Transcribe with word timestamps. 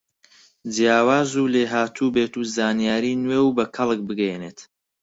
جیاواز 0.73 1.29
و 1.37 1.51
لێهاتووبیت 1.53 2.33
و 2.35 2.41
زانیاری 2.55 3.13
نوێ 3.23 3.39
و 3.43 3.49
بە 3.57 3.65
کەڵک 3.75 3.99
بگەیەنیت 4.09 4.59